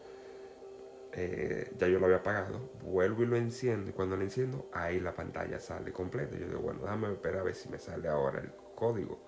Eh, 1.13 1.73
ya 1.79 1.87
yo 1.87 2.01
lo 2.01 2.07
había 2.07 2.19
apagado 2.19 2.73
vuelvo 2.83 3.23
y 3.23 3.27
lo 3.27 3.37
enciendo 3.37 3.91
y 3.91 3.93
cuando 3.93 4.17
lo 4.17 4.23
enciendo 4.25 4.69
ahí 4.73 4.99
la 4.99 5.15
pantalla 5.15 5.61
sale 5.61 5.93
completa. 5.93 6.37
Yo 6.37 6.49
digo 6.49 6.61
bueno 6.61 6.81
déjame 6.81 7.13
esperar 7.13 7.41
a 7.41 7.45
ver 7.45 7.55
si 7.55 7.69
me 7.69 7.79
sale 7.79 8.09
ahora 8.09 8.41
el 8.41 8.53
código 8.75 9.21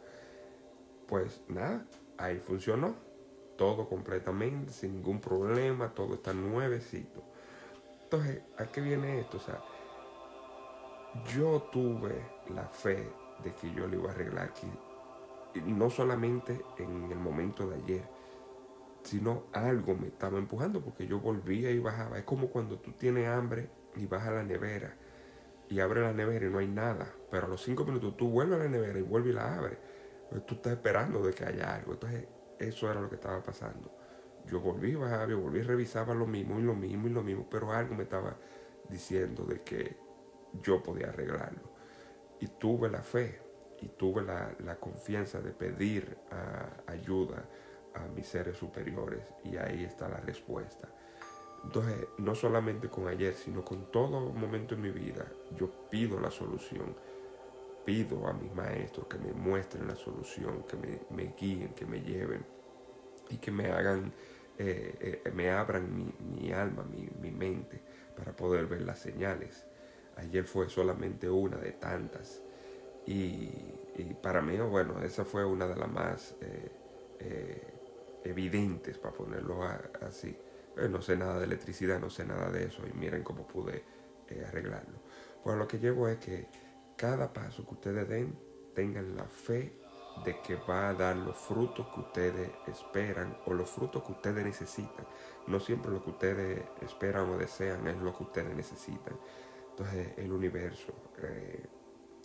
pues 1.06 1.42
nada 1.46 1.86
ahí 2.18 2.38
funcionó 2.40 2.96
todo 3.56 3.88
completamente 3.88 4.72
sin 4.72 4.94
ningún 4.94 5.20
problema 5.20 5.94
todo 5.94 6.14
está 6.14 6.32
nuevecito. 6.32 7.22
Entonces, 8.02 8.42
¿a 8.58 8.66
qué 8.66 8.80
viene 8.80 9.20
esto? 9.20 9.36
O 9.36 9.40
sea, 9.40 9.60
yo 11.34 11.68
tuve 11.72 12.14
la 12.54 12.68
fe 12.68 13.08
de 13.42 13.54
que 13.54 13.72
yo 13.72 13.86
lo 13.86 13.96
iba 13.96 14.10
a 14.10 14.14
arreglar 14.14 14.48
aquí. 14.48 14.70
no 15.64 15.88
solamente 15.88 16.60
en 16.78 17.10
el 17.10 17.18
momento 17.18 17.68
de 17.68 17.76
ayer, 17.76 18.04
sino 19.02 19.44
algo 19.52 19.94
me 19.94 20.08
estaba 20.08 20.38
empujando 20.38 20.82
porque 20.82 21.06
yo 21.06 21.20
volvía 21.20 21.70
y 21.70 21.78
bajaba. 21.78 22.18
Es 22.18 22.24
como 22.24 22.48
cuando 22.48 22.78
tú 22.78 22.92
tienes 22.92 23.28
hambre 23.28 23.70
y 23.94 24.06
vas 24.06 24.26
a 24.26 24.32
la 24.32 24.42
nevera 24.42 24.94
y 25.68 25.80
abre 25.80 26.02
la 26.02 26.12
nevera 26.12 26.46
y 26.46 26.50
no 26.50 26.58
hay 26.58 26.68
nada. 26.68 27.12
Pero 27.30 27.46
a 27.46 27.48
los 27.48 27.62
cinco 27.62 27.84
minutos 27.84 28.16
tú 28.16 28.28
vuelves 28.28 28.60
a 28.60 28.64
la 28.64 28.68
nevera 28.68 28.98
y 28.98 29.02
vuelves 29.02 29.32
y 29.32 29.34
la 29.34 29.56
abres. 29.56 29.78
Pues 30.30 30.44
tú 30.44 30.56
estás 30.56 30.72
esperando 30.72 31.22
de 31.22 31.32
que 31.32 31.44
haya 31.44 31.74
algo. 31.74 31.92
Entonces, 31.92 32.26
eso 32.58 32.90
era 32.90 33.00
lo 33.00 33.08
que 33.08 33.14
estaba 33.14 33.42
pasando 33.42 33.90
yo 34.50 34.60
volví 34.60 34.94
a 34.94 34.98
bajar, 34.98 35.28
yo 35.28 35.40
volví 35.40 35.60
a 35.60 35.64
revisar 35.64 36.08
lo 36.08 36.26
mismo 36.26 36.58
y 36.58 36.62
lo 36.62 36.74
mismo 36.74 37.08
y 37.08 37.10
lo 37.10 37.22
mismo, 37.22 37.46
pero 37.50 37.72
algo 37.72 37.94
me 37.94 38.04
estaba 38.04 38.36
diciendo 38.88 39.44
de 39.44 39.62
que 39.62 39.96
yo 40.62 40.82
podía 40.82 41.08
arreglarlo. 41.08 41.75
Y 42.40 42.48
tuve 42.48 42.88
la 42.88 43.02
fe 43.02 43.40
y 43.80 43.88
tuve 43.88 44.22
la, 44.22 44.76
confianza 44.76 45.40
de 45.40 45.52
pedir 45.52 46.16
ah, 46.30 46.70
ayuda 46.86 47.44
a 47.94 48.06
mis 48.08 48.26
seres 48.26 48.56
superiores 48.56 49.22
y 49.44 49.56
ahí 49.56 49.84
está 49.84 50.08
la 50.08 50.18
respuesta. 50.18 50.88
Entonces, 51.64 52.06
no 52.18 52.34
solamente 52.34 52.88
con 52.88 53.08
ayer, 53.08 53.34
sino 53.34 53.64
con 53.64 53.90
todo 53.90 54.20
momento 54.32 54.74
en 54.74 54.82
mi 54.82 54.90
vida, 54.90 55.26
yo 55.56 55.70
pido 55.90 56.20
la 56.20 56.30
solución. 56.30 56.94
Pido 57.84 58.26
a 58.26 58.32
mis 58.32 58.52
maestros 58.52 59.06
que 59.06 59.18
me 59.18 59.32
muestren 59.32 59.86
la 59.86 59.94
solución, 59.94 60.64
que 60.64 60.76
me, 60.76 61.00
me 61.10 61.34
guíen, 61.38 61.72
que 61.74 61.86
me 61.86 62.00
lleven 62.00 62.44
y 63.30 63.36
que 63.36 63.50
me 63.50 63.70
hagan 63.70 64.12
eh, 64.58 65.20
eh, 65.24 65.30
me 65.32 65.50
abran 65.50 66.14
mi, 66.30 66.50
alma, 66.52 66.82
mi, 66.84 67.30
mente, 67.30 67.80
para 68.16 68.34
poder 68.34 68.66
ver 68.66 68.82
las 68.82 68.98
señales. 68.98 69.66
Ayer 70.16 70.44
fue 70.44 70.68
solamente 70.68 71.28
una 71.28 71.56
de 71.58 71.72
tantas. 71.72 72.42
Y, 73.06 73.48
para 74.22 74.42
mí, 74.42 74.56
bueno, 74.58 75.00
esa 75.02 75.24
fue 75.24 75.44
una 75.44 75.66
de 75.66 75.76
las 75.76 75.90
más 75.90 76.34
eh, 76.40 77.62
evidentes, 78.24 78.98
para 78.98 79.14
ponerlo 79.14 79.62
así. 80.02 80.36
no 80.90 81.00
sé 81.00 81.16
nada 81.16 81.38
de 81.38 81.44
electricidad, 81.44 82.00
no 82.00 82.10
sé 82.10 82.24
nada 82.26 82.50
de 82.50 82.64
eso, 82.64 82.82
y 82.86 82.96
miren 82.96 83.22
cómo 83.22 83.46
pude 83.46 83.84
arreglarlo. 84.48 84.98
Pues 85.42 85.56
lo 85.56 85.68
que 85.68 85.78
llevo 85.78 86.08
es 86.08 86.18
que 86.18 86.48
cada 86.96 87.32
paso 87.32 87.64
que 87.64 87.74
ustedes 87.74 88.08
den, 88.08 88.36
tengan 88.74 89.16
la 89.16 89.24
fe 89.24 89.72
de 90.24 90.40
que 90.40 90.56
va 90.56 90.88
a 90.88 90.94
dar 90.94 91.16
los 91.16 91.36
frutos 91.36 91.86
que 91.94 92.00
ustedes 92.00 92.50
esperan 92.66 93.36
o 93.46 93.52
los 93.52 93.70
frutos 93.70 94.02
que 94.02 94.12
ustedes 94.12 94.44
necesitan. 94.44 95.06
No 95.46 95.60
siempre 95.60 95.92
lo 95.92 96.02
que 96.02 96.10
ustedes 96.10 96.64
esperan 96.80 97.28
o 97.30 97.36
desean 97.36 97.86
es 97.86 97.96
lo 97.98 98.16
que 98.16 98.24
ustedes 98.24 98.54
necesitan. 98.54 99.18
Entonces 99.76 100.08
el 100.16 100.32
universo, 100.32 100.94
eh, 101.22 101.66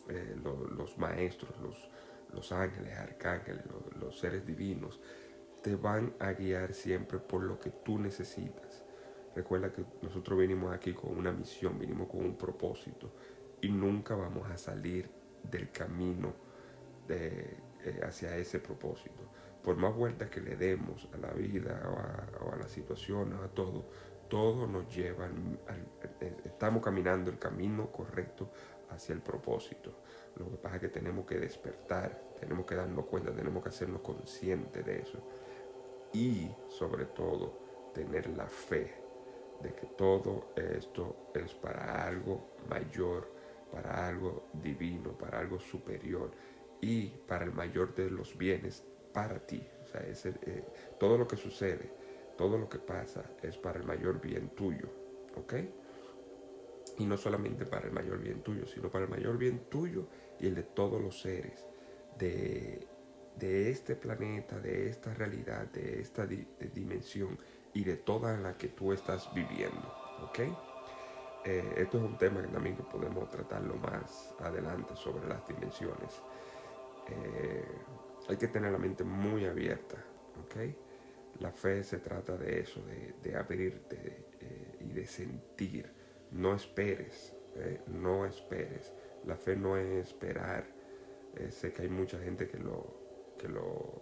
eh, 0.07 0.35
los 0.41 0.97
maestros, 0.97 1.51
los, 2.31 2.51
ángeles, 2.53 2.97
arcángeles, 2.97 3.65
los, 3.99 4.17
seres 4.17 4.45
divinos, 4.45 5.01
te 5.61 5.75
van 5.75 6.13
a 6.19 6.31
guiar 6.31 6.73
siempre 6.73 7.19
por 7.19 7.43
lo 7.43 7.59
que 7.59 7.69
tú 7.69 7.99
necesitas. 7.99 8.85
Recuerda 9.35 9.73
que 9.73 9.83
nosotros 10.01 10.39
vinimos 10.39 10.73
aquí 10.73 10.93
con 10.93 11.17
una 11.17 11.33
misión, 11.33 11.77
vinimos 11.77 12.07
con 12.07 12.21
un 12.21 12.37
propósito 12.37 13.11
y 13.59 13.67
nunca 13.67 14.15
vamos 14.15 14.49
a 14.49 14.57
salir 14.57 15.09
del 15.43 15.71
camino 15.71 16.33
eh, 17.09 17.57
hacia 18.01 18.37
ese 18.37 18.59
propósito. 18.59 19.23
Por 19.61 19.75
más 19.75 19.93
vueltas 19.93 20.29
que 20.29 20.39
le 20.39 20.55
demos 20.55 21.09
a 21.13 21.17
la 21.17 21.33
vida 21.33 21.81
o 22.39 22.53
a, 22.53 22.55
las 22.55 22.71
situaciones, 22.71 23.37
a 23.41 23.49
todo, 23.49 23.89
todo 24.31 24.65
nos 24.65 24.87
lleva, 24.95 25.29
estamos 26.45 26.81
caminando 26.81 27.29
el 27.29 27.37
camino 27.37 27.91
correcto 27.91 28.49
hacia 28.89 29.11
el 29.11 29.19
propósito. 29.19 29.93
Lo 30.37 30.49
que 30.49 30.55
pasa 30.55 30.75
es 30.77 30.81
que 30.83 30.87
tenemos 30.87 31.25
que 31.25 31.37
despertar, 31.37 32.31
tenemos 32.39 32.65
que 32.65 32.75
darnos 32.75 33.07
cuenta, 33.07 33.35
tenemos 33.35 33.61
que 33.61 33.67
hacernos 33.67 33.99
conscientes 33.99 34.85
de 34.85 35.01
eso. 35.01 35.19
Y 36.13 36.49
sobre 36.69 37.07
todo, 37.07 37.91
tener 37.93 38.29
la 38.29 38.47
fe 38.47 38.93
de 39.61 39.73
que 39.73 39.87
todo 39.97 40.53
esto 40.55 41.29
es 41.35 41.53
para 41.53 42.07
algo 42.07 42.51
mayor, 42.69 43.29
para 43.69 44.07
algo 44.07 44.47
divino, 44.53 45.11
para 45.11 45.39
algo 45.39 45.59
superior 45.59 46.31
y 46.79 47.07
para 47.07 47.43
el 47.43 47.51
mayor 47.51 47.93
de 47.95 48.09
los 48.09 48.37
bienes 48.37 48.81
para 49.11 49.45
ti. 49.45 49.61
O 49.83 49.87
sea, 49.87 50.01
eh, 50.05 50.63
todo 50.97 51.17
lo 51.17 51.27
que 51.27 51.35
sucede, 51.35 52.00
todo 52.41 52.57
lo 52.57 52.67
que 52.67 52.79
pasa 52.79 53.23
es 53.43 53.55
para 53.55 53.77
el 53.77 53.85
mayor 53.85 54.19
bien 54.19 54.49
tuyo. 54.55 54.87
¿Ok? 55.35 55.53
Y 56.97 57.05
no 57.05 57.15
solamente 57.15 57.67
para 57.67 57.85
el 57.85 57.91
mayor 57.91 58.17
bien 58.17 58.41
tuyo, 58.41 58.65
sino 58.65 58.89
para 58.89 59.05
el 59.05 59.11
mayor 59.11 59.37
bien 59.37 59.65
tuyo 59.69 60.07
y 60.39 60.47
el 60.47 60.55
de 60.55 60.63
todos 60.63 60.99
los 60.99 61.21
seres 61.21 61.67
de, 62.17 62.87
este 63.69 63.95
planeta, 63.95 64.59
de 64.59 64.89
esta 64.89 65.13
realidad, 65.13 65.67
de 65.67 66.01
esta 66.01 66.25
dimensión 66.25 67.37
y 67.75 67.83
de 67.83 67.97
toda 67.97 68.35
la 68.37 68.57
que 68.57 68.69
tú 68.69 68.91
estás 68.91 69.31
viviendo. 69.35 69.93
¿Ok? 70.23 70.39
Eh, 71.45 71.73
esto 71.77 71.99
es 71.99 72.03
un 72.03 72.17
tema 72.17 72.41
que 72.41 72.47
también 72.47 72.75
podemos 72.75 73.29
tratarlo 73.29 73.75
más 73.75 74.33
adelante 74.39 74.95
sobre 74.95 75.27
las 75.27 75.47
dimensiones. 75.47 76.23
Eh, 77.07 77.65
hay 78.29 78.37
que 78.37 78.47
tener 78.47 78.71
la 78.71 78.79
mente 78.79 79.03
muy 79.03 79.45
abierta, 79.45 79.97
¿ok? 80.43 80.90
La 81.39 81.51
fe 81.51 81.83
se 81.83 81.99
trata 81.99 82.37
de 82.37 82.59
eso, 82.59 82.81
de, 83.23 83.35
abrirte 83.35 84.25
eh, 84.39 84.77
y 84.81 84.93
de 84.93 85.07
sentir. 85.07 85.91
No 86.31 86.55
esperes, 86.55 87.33
¿eh? 87.55 87.81
no 87.87 88.25
esperes. 88.25 88.93
La 89.25 89.35
fe 89.35 89.55
no 89.55 89.77
es 89.77 90.07
esperar 90.07 90.65
Eh, 91.35 91.49
sé 91.49 91.71
que 91.71 91.83
hay 91.83 91.89
mucha 91.89 92.19
gente 92.19 92.47
que 92.47 92.57
lo, 92.57 93.33
que 93.37 93.47
lo, 93.47 94.01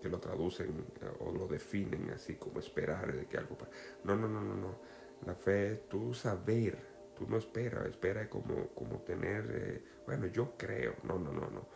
que 0.00 0.08
lo 0.08 0.18
traducen 0.18 0.86
o 1.20 1.30
lo 1.30 1.46
definen 1.46 2.10
así 2.10 2.36
como 2.36 2.58
esperar 2.58 3.12
de 3.14 3.26
que 3.26 3.36
algo 3.36 3.56
pase. 3.58 3.72
No, 4.04 4.16
no, 4.16 4.26
no, 4.28 4.40
no, 4.40 4.54
no. 4.56 4.80
La 5.26 5.34
fe 5.34 5.72
es 5.72 5.88
tú 5.88 6.14
saber, 6.14 6.78
tú 7.14 7.26
no 7.28 7.36
esperas, 7.36 7.86
espera 7.86 8.28
como, 8.30 8.68
como 8.68 9.00
tener, 9.02 9.82
bueno, 10.06 10.26
yo 10.28 10.56
creo. 10.56 10.94
No, 11.04 11.18
no, 11.18 11.32
no, 11.32 11.50
no. 11.50 11.68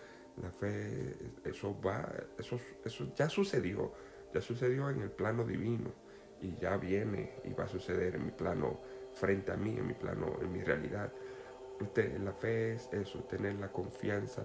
La 0.43 0.51
fe, 0.51 1.15
eso 1.45 1.81
va, 1.81 2.13
eso, 2.39 2.59
eso 2.85 3.13
ya 3.15 3.29
sucedió, 3.29 3.93
ya 4.35 4.41
sucedió 4.41 4.91
en 4.91 5.01
el 5.01 5.11
plano 5.11 5.45
divino 5.45 5.93
y 6.41 6.57
ya 6.57 6.77
viene 6.77 7.35
y 7.45 7.53
va 7.53 7.65
a 7.65 7.69
suceder 7.69 8.17
en 8.17 8.25
mi 8.25 8.33
plano 8.33 8.81
frente 9.15 9.53
a 9.53 9.57
mí, 9.57 9.79
en 9.79 9.87
mi 9.87 9.95
plano, 9.95 10.39
en 10.43 10.53
mi 10.53 10.61
realidad. 10.63 11.13
la 12.21 12.33
fe 12.33 12.75
es 12.75 12.89
eso, 12.93 13.21
tener 13.21 13.55
la 13.55 13.71
confianza, 13.71 14.43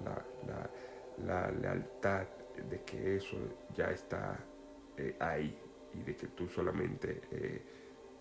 la, 1.25 1.51
lealtad 1.51 2.27
de 2.69 2.81
que 2.83 3.15
eso 3.15 3.37
ya 3.75 3.91
está 3.91 4.39
eh, 4.95 5.15
ahí 5.19 5.57
y 5.93 6.03
de 6.03 6.15
que 6.15 6.27
tú 6.27 6.47
solamente 6.47 7.21
eh, 7.31 7.61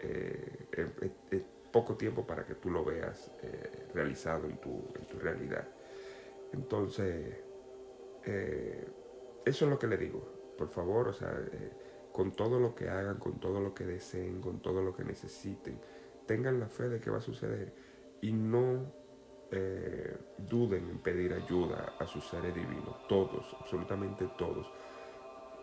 eh, 0.01 1.45
poco 1.71 1.97
tiempo 1.97 2.27
para 2.27 2.47
que 2.47 2.55
tú 2.55 2.71
lo 2.71 2.83
veas 2.85 3.31
realizado 3.93 4.49
en 4.49 4.57
tu, 4.59 4.71
en 4.99 5.07
tu 5.07 5.19
realidad. 5.19 5.69
Entonces, 6.53 7.37
eso 9.45 9.65
es 9.65 9.71
lo 9.71 9.79
que 9.79 9.87
le 9.87 9.99
digo. 9.99 10.38
Por 10.59 10.69
favor, 10.69 11.09
o 11.09 11.13
sea, 11.13 11.33
con 12.13 12.33
todo 12.33 12.59
lo 12.59 12.75
que 12.75 12.89
hagan, 12.89 13.19
con 13.19 13.39
todo 13.39 13.61
lo 13.61 13.73
que 13.73 13.87
deseen, 13.87 14.41
con 14.41 14.61
todo 14.61 14.83
lo 14.83 14.93
que 14.95 15.05
necesiten, 15.05 15.81
tengan 16.27 16.59
la 16.59 16.67
fe 16.67 16.89
de 16.89 17.01
que 17.01 17.11
va 17.11 17.19
a 17.19 17.23
suceder 17.23 17.73
y 18.21 18.33
no 18.33 18.93
eh, 19.53 20.19
duden 20.37 20.91
en 20.91 20.99
pedir 20.99 21.33
ayuda 21.33 21.95
a 21.99 22.07
sus 22.07 22.29
seres 22.29 22.55
divinos, 22.55 23.07
todos, 23.09 23.57
absolutamente 23.61 24.29
todos. 24.37 24.71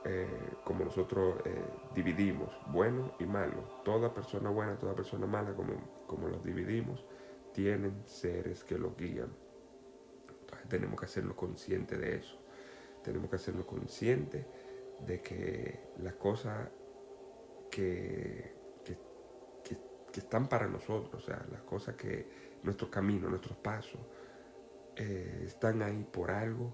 Eh, 0.06 0.28
como 0.64 0.86
nosotros 0.86 1.42
eh, 1.46 1.64
dividimos 1.94 2.56
bueno 2.68 3.16
y 3.20 3.26
malo, 3.26 3.82
toda 3.84 4.14
persona 4.14 4.50
buena, 4.50 4.78
toda 4.78 4.96
persona 4.96 5.28
mala, 5.28 5.54
como, 5.56 5.74
como 6.08 6.28
los 6.28 6.44
dividimos, 6.44 7.04
tienen 7.54 8.04
seres 8.06 8.64
que 8.64 8.78
los 8.78 8.96
guían. 8.96 9.34
Entonces 10.42 10.70
tenemos 10.70 11.00
que 11.00 11.06
hacerlo 11.06 11.36
consciente 11.36 11.98
de 11.98 12.16
eso. 12.16 12.38
Tenemos 13.04 13.30
que 13.30 13.36
hacerlo 13.36 13.68
consciente 13.68 14.48
de 15.02 15.22
que 15.22 15.90
las 15.98 16.16
cosas 16.16 16.70
que 17.70 18.56
que 20.16 20.22
están 20.22 20.48
para 20.48 20.66
nosotros, 20.70 21.22
o 21.22 21.26
sea, 21.26 21.46
las 21.52 21.62
cosas 21.64 21.96
que, 21.96 22.26
nuestro 22.64 22.90
camino, 22.90 23.28
nuestros 23.28 23.58
pasos, 23.58 24.00
eh, 24.96 25.42
están 25.44 25.82
ahí 25.82 26.08
por 26.10 26.32
algo 26.32 26.74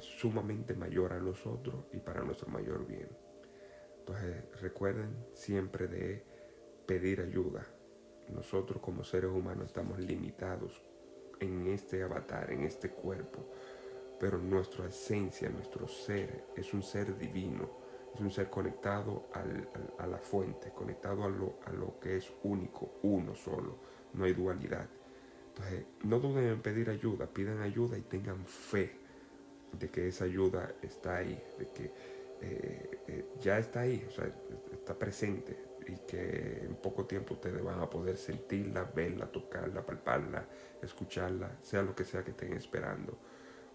sumamente 0.00 0.74
mayor 0.74 1.14
a 1.14 1.18
nosotros 1.18 1.86
y 1.94 1.98
para 1.98 2.22
nuestro 2.22 2.48
mayor 2.48 2.86
bien. 2.86 3.08
Entonces 4.00 4.60
recuerden 4.60 5.16
siempre 5.32 5.88
de 5.88 6.26
pedir 6.86 7.22
ayuda. 7.22 7.66
Nosotros 8.28 8.82
como 8.82 9.02
seres 9.02 9.30
humanos 9.30 9.68
estamos 9.68 9.98
limitados 9.98 10.84
en 11.40 11.66
este 11.68 12.02
avatar, 12.02 12.52
en 12.52 12.64
este 12.64 12.90
cuerpo, 12.90 13.48
pero 14.22 14.38
nuestra 14.38 14.86
esencia, 14.86 15.48
nuestro 15.48 15.88
ser 15.88 16.44
es 16.54 16.72
un 16.72 16.84
ser 16.84 17.18
divino 17.18 17.82
es 18.14 18.20
un 18.20 18.30
ser 18.30 18.48
conectado 18.48 19.24
a 19.98 20.06
la 20.06 20.18
fuente, 20.18 20.70
conectado 20.70 21.24
a 21.24 21.28
lo, 21.28 21.98
que 21.98 22.18
es 22.18 22.32
único, 22.44 22.98
uno 23.02 23.34
solo, 23.34 23.78
no 24.12 24.24
hay 24.24 24.32
dualidad. 24.32 24.86
Entonces, 25.48 25.86
no 26.04 26.20
duden 26.20 26.44
en 26.44 26.62
pedir 26.62 26.88
ayuda, 26.90 27.26
pidan 27.26 27.62
ayuda 27.62 27.98
y 27.98 28.02
tengan 28.02 28.46
fe 28.46 28.92
de 29.72 29.88
que 29.88 30.06
esa 30.06 30.26
ayuda 30.26 30.72
está 30.82 31.16
ahí, 31.16 31.42
de 31.58 31.68
que 31.70 31.90
eh, 32.42 32.90
eh, 33.08 33.24
ya 33.40 33.58
está 33.58 33.80
ahí, 33.80 34.04
o 34.06 34.10
sea, 34.12 34.32
está 34.72 34.96
presente 34.96 35.56
y 35.88 35.96
que 36.06 36.60
en 36.62 36.76
poco 36.76 37.06
tiempo 37.06 37.34
ustedes 37.34 37.60
van 37.64 37.80
a 37.80 37.90
poder 37.90 38.16
sentirla, 38.16 38.84
verla, 38.84 39.26
tocarla, 39.26 39.84
palparla, 39.84 40.46
escucharla, 40.80 41.58
sea 41.60 41.82
lo 41.82 41.94
que 41.94 42.04
sea 42.04 42.22
que 42.22 42.30
estén 42.30 42.52
esperando 42.52 43.18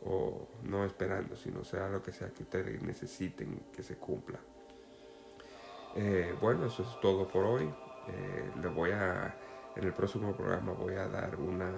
o 0.06 0.48
no 0.64 0.86
esperando, 0.86 1.36
sino 1.36 1.64
sea 1.64 1.90
lo 1.90 2.02
que 2.02 2.12
sea 2.12 2.30
que 2.30 2.44
ustedes 2.44 2.82
necesiten 2.82 3.64
que 3.74 3.84
se 3.84 3.96
cumpla. 3.96 4.40
Eh, 5.96 6.36
bueno, 6.40 6.66
eso 6.66 6.84
es 6.84 7.02
todo 7.02 7.28
por 7.28 7.46
hoy. 7.46 7.74
Eh, 8.08 8.52
voy 8.74 8.92
a, 8.92 9.36
en 9.76 9.84
el 9.84 9.94
próximo 9.94 10.36
programa 10.36 10.74
voy 10.74 10.96
a 10.96 11.08
dar 11.08 11.36
una, 11.38 11.72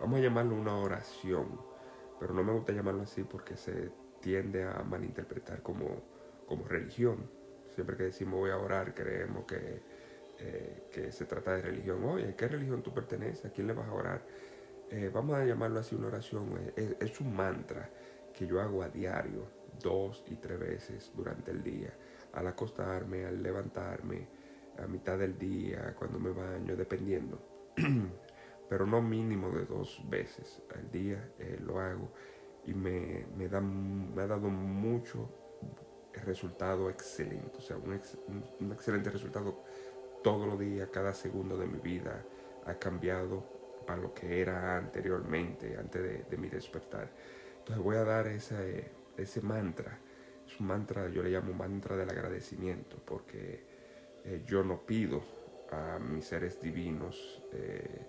vamos 0.00 0.18
a 0.18 0.22
llamarlo 0.22 0.54
una 0.54 0.76
oración, 0.76 1.60
pero 2.18 2.34
no 2.34 2.42
me 2.42 2.52
gusta 2.52 2.72
llamarlo 2.72 3.02
así 3.02 3.22
porque 3.22 3.56
se 3.56 3.90
tiende 4.20 4.64
a 4.64 4.82
malinterpretar 4.82 5.62
como, 5.62 6.02
como 6.46 6.66
religión. 6.66 7.30
Siempre 7.74 7.96
que 7.96 8.04
decimos 8.04 8.40
voy 8.40 8.50
a 8.50 8.58
orar, 8.58 8.94
creemos 8.94 9.44
que, 9.44 9.82
eh, 10.38 10.88
que 10.92 11.12
se 11.12 11.24
trata 11.26 11.54
de 11.54 11.62
religión. 11.62 12.02
Oye, 12.04 12.30
¿a 12.30 12.36
qué 12.36 12.48
religión 12.48 12.82
tú 12.82 12.92
perteneces? 12.92 13.44
¿A 13.44 13.50
quién 13.50 13.66
le 13.66 13.72
vas 13.72 13.88
a 13.88 13.92
orar? 13.92 14.22
Eh, 14.96 15.10
vamos 15.12 15.34
a 15.34 15.44
llamarlo 15.44 15.80
así 15.80 15.96
una 15.96 16.06
oración, 16.06 16.56
eh, 16.76 16.96
es, 17.00 17.20
un 17.20 17.34
mantra 17.34 17.90
que 18.32 18.46
yo 18.46 18.60
hago 18.60 18.80
a 18.80 18.88
diario, 18.88 19.44
dos 19.82 20.22
y 20.28 20.36
tres 20.36 20.56
veces 20.56 21.10
durante 21.16 21.50
el 21.50 21.64
día, 21.64 21.92
al 22.32 22.46
acostarme, 22.46 23.24
al 23.24 23.42
levantarme, 23.42 24.28
a 24.78 24.86
mitad 24.86 25.18
del 25.18 25.36
día, 25.36 25.96
cuando 25.98 26.20
me 26.20 26.30
baño, 26.30 26.76
dependiendo. 26.76 27.40
Pero 28.68 28.86
no 28.86 29.02
mínimo 29.02 29.50
de 29.50 29.64
dos 29.64 30.00
veces 30.08 30.62
al 30.72 30.88
día 30.92 31.32
eh, 31.40 31.58
lo 31.60 31.80
hago. 31.80 32.12
Y 32.64 32.72
me, 32.72 33.26
me, 33.36 33.48
da, 33.48 33.60
me 33.60 34.22
ha 34.22 34.28
dado 34.28 34.48
mucho 34.48 35.28
resultado 36.24 36.88
excelente, 36.88 37.58
o 37.58 37.60
sea, 37.60 37.78
un, 37.78 38.00
un 38.60 38.72
excelente 38.72 39.10
resultado. 39.10 39.64
Todos 40.22 40.46
los 40.46 40.56
días, 40.56 40.88
cada 40.90 41.12
segundo 41.12 41.56
de 41.56 41.66
mi 41.66 41.80
vida 41.80 42.24
ha 42.64 42.74
cambiado 42.74 43.63
para 43.84 44.00
lo 44.00 44.14
que 44.14 44.40
era 44.40 44.76
anteriormente, 44.76 45.76
antes 45.76 46.28
de, 46.28 46.36
mi 46.36 46.48
despertar. 46.48 47.10
Entonces 47.58 47.82
voy 47.82 47.96
a 47.96 48.04
dar 48.04 48.26
ese, 48.26 48.90
ese 49.16 49.40
mantra. 49.40 49.98
Es 50.46 50.60
un 50.60 50.66
mantra, 50.66 51.08
yo 51.08 51.22
le 51.22 51.30
llamo 51.30 51.52
mantra 51.52 51.96
del 51.96 52.10
agradecimiento, 52.10 52.96
porque 53.04 53.64
eh, 54.24 54.42
yo 54.46 54.62
no 54.62 54.86
pido 54.86 55.22
a 55.70 55.98
mis 55.98 56.24
seres 56.24 56.60
divinos 56.60 57.42
eh, 57.52 58.06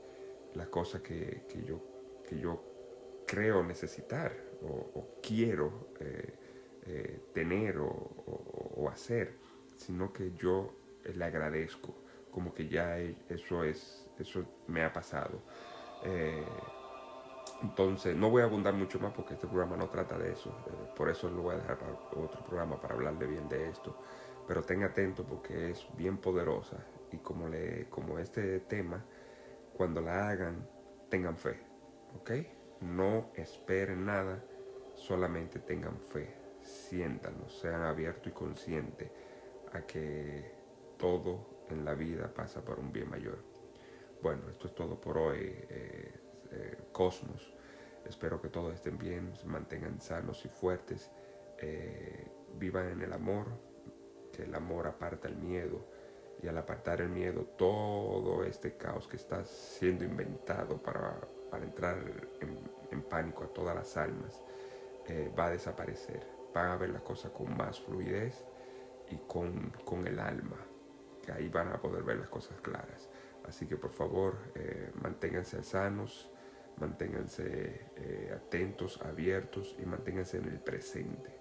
la 0.54 0.68
cosa 0.68 1.04
que, 1.04 1.46
yo, 1.66 1.82
que 2.28 2.40
yo 2.40 3.24
creo 3.28 3.64
necesitar 3.64 4.34
o, 4.62 5.20
quiero 5.22 5.90
eh, 6.00 7.20
tener 7.34 7.78
o, 7.80 8.90
hacer, 8.90 9.34
sino 9.76 10.14
que 10.14 10.32
yo 10.38 10.74
le 11.04 11.26
agradezco, 11.26 12.05
como 12.36 12.54
que 12.54 12.68
ya 12.68 12.98
eso 13.00 13.64
es 13.64 14.06
eso 14.20 14.44
me 14.68 14.84
ha 14.84 14.92
pasado. 14.92 15.42
Eh, 16.04 16.46
entonces, 17.62 18.14
no 18.14 18.30
voy 18.30 18.42
a 18.42 18.46
abundar 18.46 18.74
mucho 18.74 19.00
más 19.00 19.14
porque 19.14 19.36
este 19.36 19.48
programa 19.48 19.78
no 19.78 19.90
trata 19.90 20.18
de 20.18 20.34
eso. 20.34 20.50
Eh, 20.50 20.92
por 20.98 21.10
eso 21.10 21.30
lo 21.30 21.44
voy 21.44 21.56
a 21.56 21.60
dejar 21.60 21.78
para 21.80 21.94
otro 21.94 22.44
programa 22.46 22.80
para 22.82 22.94
hablarle 22.94 23.26
bien 23.26 23.48
de 23.48 23.70
esto. 23.70 23.98
Pero 24.46 24.64
tenga 24.64 24.88
atento 24.88 25.24
porque 25.24 25.72
es 25.72 25.88
bien 25.96 26.18
poderosa. 26.18 26.86
Y 27.14 27.20
como, 27.20 27.48
le, 27.48 27.88
como 27.90 28.20
este 28.20 28.60
tema, 28.60 29.06
cuando 29.74 30.02
la 30.02 30.28
hagan, 30.28 30.68
tengan 31.10 31.38
fe. 31.38 31.58
¿Ok? 32.20 32.32
No 32.82 33.32
esperen 33.36 34.06
nada, 34.06 34.44
solamente 34.96 35.60
tengan 35.60 36.02
fe. 36.02 36.36
Siéntanlo, 36.62 37.48
sean 37.48 37.84
abiertos 37.84 38.28
y 38.28 38.32
conscientes 38.32 39.10
a 39.72 39.84
que 39.84 40.52
todo 40.98 41.55
en 41.70 41.86
la 41.86 41.94
vida 41.94 42.32
pasa 42.34 42.62
por 42.62 42.80
un 42.80 42.92
bien 42.92 43.10
mayor. 43.10 43.38
Bueno, 44.22 44.50
esto 44.50 44.68
es 44.68 44.76
todo 44.76 45.00
por 45.00 45.18
hoy, 45.18 45.40
eh, 45.40 46.14
eh, 46.52 46.78
Cosmos. 46.92 47.54
Espero 48.06 48.42
que 48.42 48.50
todos 48.50 48.74
estén 48.74 48.98
bien, 48.98 49.36
se 49.36 49.48
mantengan 49.48 50.00
sanos 50.00 50.46
y 50.46 50.50
fuertes, 50.50 51.12
eh, 51.60 52.28
vivan 52.58 52.90
en 52.90 53.02
el 53.02 53.14
amor, 53.14 53.48
que 54.32 54.44
el 54.44 54.54
amor 54.54 54.88
aparta 54.88 55.28
el 55.28 55.38
miedo 55.38 55.86
y 56.42 56.48
al 56.48 56.58
apartar 56.58 57.02
el 57.02 57.10
miedo 57.10 57.46
todo 57.58 58.44
este 58.44 58.78
caos 58.78 59.08
que 59.08 59.16
está 59.16 59.44
siendo 59.46 60.04
inventado 60.04 60.82
para, 60.82 61.20
entrar 61.64 61.98
en, 62.42 63.02
pánico 63.04 63.44
a 63.44 63.48
todas 63.48 63.76
las 63.76 63.96
almas 63.98 64.42
va 65.38 65.46
a 65.46 65.50
desaparecer. 65.52 66.26
Van 66.54 66.72
a 66.72 66.78
ver 66.78 66.90
las 66.90 67.02
cosas 67.02 67.32
con 67.32 67.56
más 67.56 67.80
fluidez 67.80 68.44
y 69.10 69.18
con, 69.28 69.72
con 69.86 70.08
el 70.08 70.20
alma, 70.20 70.58
ahí 71.32 71.50
van 71.50 71.70
a 71.70 71.82
poder 71.82 72.04
ver 72.04 72.18
las 72.18 72.30
cosas 72.30 72.60
claras. 72.62 73.10
Así 73.48 73.68
que 73.68 73.78
por 73.78 73.92
favor, 73.92 74.38
eh, 74.56 74.92
manténganse 75.02 75.64
sanos, 75.64 76.32
manténganse 76.78 77.92
eh, 77.96 78.34
atentos, 78.36 79.02
abiertos 79.02 79.76
y 79.80 79.86
manténganse 79.86 80.38
en 80.38 80.46
el 80.46 80.60
presente. 80.60 81.40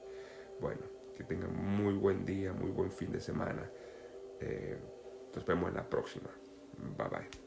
Bueno, 0.61 0.83
que 1.17 1.25
tengan 1.25 1.55
muy 1.55 1.95
buen 1.95 2.25
día, 2.25 2.53
muy 2.53 2.71
buen 2.71 2.91
fin 2.91 3.13
de 3.13 3.21
semana. 3.21 3.71
Eh, 4.41 4.79
nos 5.35 5.45
vemos 5.47 5.69
en 5.71 5.77
la 5.77 5.89
próxima. 5.89 6.31
Bye 6.97 7.09
bye. 7.09 7.44